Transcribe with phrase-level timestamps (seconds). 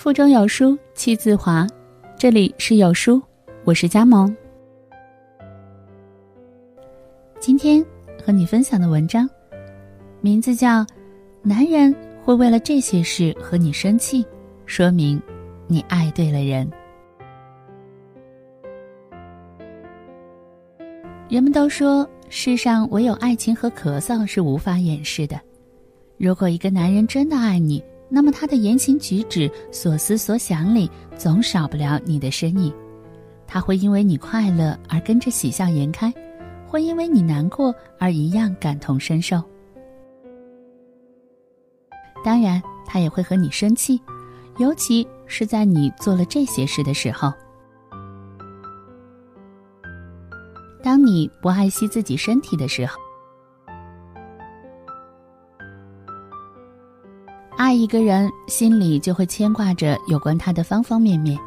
[0.00, 1.66] 腹中有书气自华，
[2.18, 3.20] 这里是有书，
[3.64, 4.34] 我是佳萌。
[7.38, 7.84] 今天
[8.24, 9.28] 和你分享的文章，
[10.22, 10.82] 名字叫
[11.42, 11.94] 《男人
[12.24, 14.24] 会为了这些事和你生气》，
[14.64, 15.20] 说明
[15.66, 16.66] 你爱对了人。
[21.28, 25.38] 人们都说，世上唯有爱情和咳嗽是无法掩饰的。
[26.16, 32.74] 如果一个男人真的爱你，那么他的言行举止、所思所想里总少不了你的身影。
[33.46, 36.12] 他会因为你快乐而跟着喜笑颜开，
[36.66, 39.42] 会因为你难过而一样感同身受。
[42.24, 44.00] 当然，他也会和你生气，
[44.58, 47.32] 尤其是在你做了这些事的时候。
[50.82, 52.98] 当你不爱惜自己身体的时候。
[57.60, 61.38] 爱一个人，心里就会牵挂着有关他的方方面面，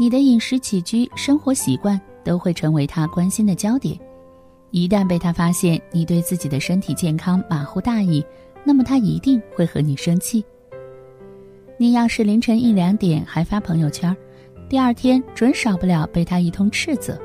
[0.00, 3.94] 你的饮食起居、生活习惯都会成为他关心的焦点。
[4.70, 8.24] 一旦被他发现你对自己的身体健康马虎大意，
[8.64, 10.42] 那么他一定会和你生气。
[11.76, 14.16] 你要是凌晨一两点还发朋友圈，
[14.66, 17.20] 第二天准少不了被他一通斥责。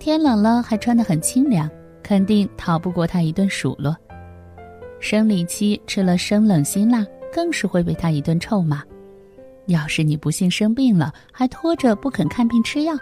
[0.00, 1.70] 天冷了还穿得很清凉，
[2.02, 3.96] 肯定逃不过他一顿数落。
[4.98, 7.06] 生理期吃了生冷辛辣。
[7.32, 8.82] 更是会被他一顿臭骂。
[9.66, 12.94] 要是你不幸生病了，还拖着不肯看病吃药，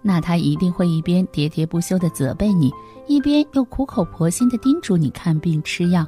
[0.00, 2.72] 那他一定会一边喋喋不休地责备你，
[3.06, 6.06] 一边又苦口婆心地叮嘱你看病吃药，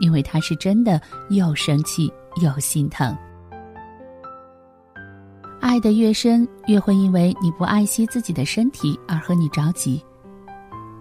[0.00, 3.14] 因为他是真的又生气又心疼。
[5.60, 10.02] 爱得越深，越会因为你不爱惜自己的身体而和你着急。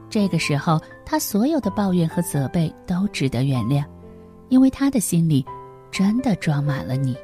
[0.09, 3.85] 这个时候，他所有的抱怨和责备都值得原谅，
[4.49, 5.45] 因为他的心里。
[5.93, 7.15] 真的装满了你。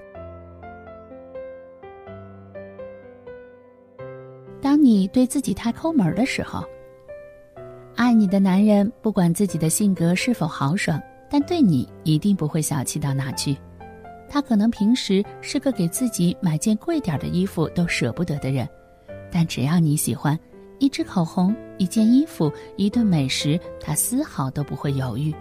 [4.61, 6.63] 当你对自己太抠门的时候，
[7.95, 13.57] 爱你的男人不管自己的性格是否豪爽，但对你一定不会小气到哪去。
[14.29, 18.69] 他可能平时是个给自己买件贵点的衣服都舍不得的人，
[19.31, 20.37] 但只要你喜欢，
[20.77, 25.33] 一支口红、一件衣服、一顿美食，他丝毫都不会犹豫。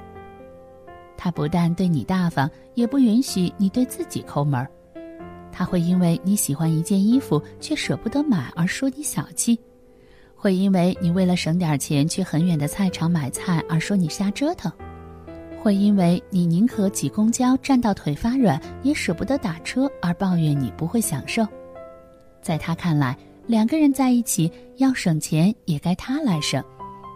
[1.28, 4.66] 他不但对你大方，也不允许你对自己抠门儿。
[5.52, 9.60] 他会因为你喜欢一件衣服却舍不得买而说你小气，
[10.34, 14.72] 会因为你为了省点钱去很远的菜场买菜而说你瞎折腾，
[15.60, 21.46] 会因为你宁可挤公交站到腿发软也舍不得打车而抱怨你不会享受。
[22.40, 23.14] 在他看来，
[23.46, 26.64] 两个人在一起要省钱也该他来省。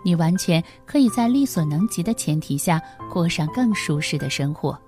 [0.05, 2.81] 你完全可以在力所能及的前提下
[3.11, 4.79] 过上更舒适的生活。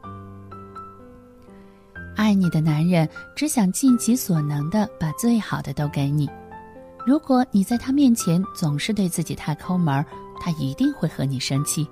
[2.16, 6.28] 爱你的男人只想尽己所能的把最好的都给你。
[7.06, 10.04] 如果你在他面前总是对自己太抠门，
[10.40, 11.86] 他一定会和你生气。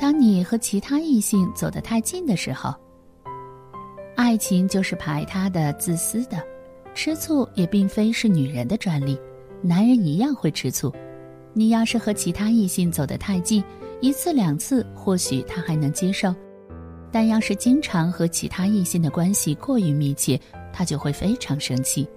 [0.00, 2.74] 当你和其他异性走得太近的时候，
[4.16, 6.42] 爱情就是排他的、自私的。
[6.96, 9.18] 吃醋也并非是女人的专利，
[9.60, 10.90] 男人一样会吃醋。
[11.52, 13.62] 你要是和其他异性走得太近，
[14.00, 16.34] 一次两次或许他还能接受，
[17.12, 20.40] 但要是经常和其他异性的关系过于密切，
[20.72, 22.08] 他就会非常生气。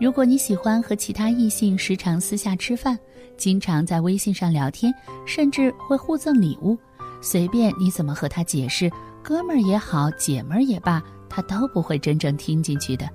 [0.00, 2.96] 如果你喜欢和其他异性时常私下吃饭，
[3.36, 4.94] 经常在微信上聊天，
[5.26, 6.78] 甚至会互赠礼物，
[7.20, 8.88] 随便你怎么和他解释，
[9.24, 13.08] 哥们儿也好，姐们儿也罢，他都不会真正听进去的。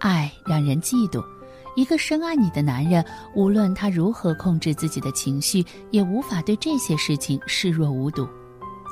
[0.00, 1.24] 爱让人嫉妒，
[1.76, 8.26] 一个深爱你的男人，无论他如何控制自己的情绪，也无法对这些事情视若无睹。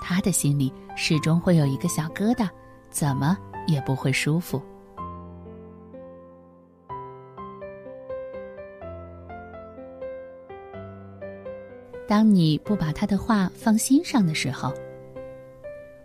[0.01, 2.49] 他的心里始终会有一个小疙瘩，
[2.91, 3.37] 怎么
[3.67, 4.63] 也不会舒服。
[12.07, 14.73] 当你不把他的话放心上的时候，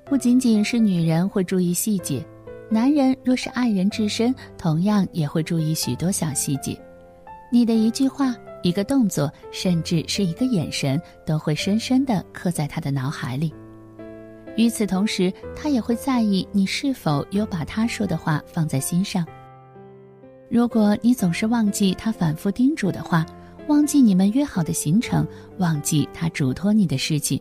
[0.05, 2.25] 不仅仅是女人会注意细节。
[2.73, 6.75] 男人若是爱人至深，同样也会注意许多小细节。
[7.51, 13.53] 你的一句话、一个动作，甚至是一个眼神，都会深深地刻在他的脑海里。
[14.55, 19.23] 与此同时，他也会在意你是否有把他说的话放在心上。
[20.49, 23.23] 如果你总是忘记他反复叮嘱的话，
[23.67, 25.27] 忘记你们约好的行程，
[25.59, 27.39] 忘记他嘱托你的事情。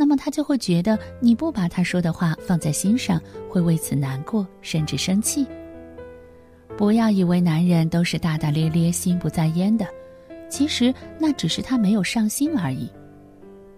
[0.00, 3.20] 那么他就会觉得你不把他说的话放在心上，
[3.50, 5.46] 会为此难过，甚至生气。
[6.74, 9.86] 不要以为男人都是大大咧咧、心不在焉的，
[10.48, 12.90] 其实那只是他没有上心而已。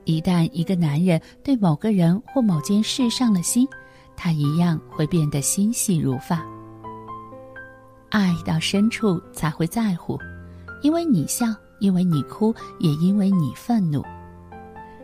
[0.04, 3.66] 一旦一个男人对某个人或某件事上了心，
[4.14, 6.46] 他一样会变得心细如发。
[8.10, 10.16] 爱到深处才会在乎，
[10.84, 11.46] 因为你笑，
[11.80, 14.04] 因为你哭，也因为你愤怒。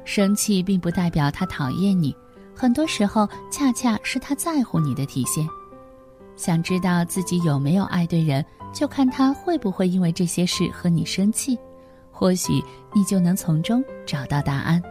[0.08, 2.16] 生气并不代表他讨厌你，
[2.54, 5.46] 很多时候恰恰是他在乎你的体现。
[6.34, 11.58] 想知道自己有没有爱对人，就看他会不会因为这些事和你生气。
[12.10, 12.64] 或许
[12.94, 14.82] 你就能从中找到答案。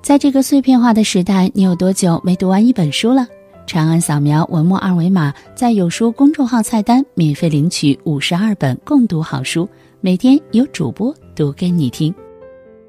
[0.00, 3.28] 在这个碎片化的时代，你有多久没读完一本书了？
[3.66, 9.68] 长按扫描文末二维码，在有书公众号菜单免费领取五十二本共读好书，
[10.00, 12.12] 每天有主播读给你听。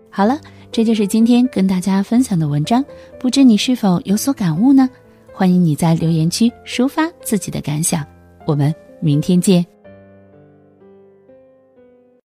[0.09, 0.39] 好了，
[0.71, 2.83] 这就是今天跟大家分享的文章，
[3.19, 4.89] 不知你是否有所感悟呢？
[5.33, 8.05] 欢迎你在留言区抒发自己的感想，
[8.45, 9.65] 我们明天见。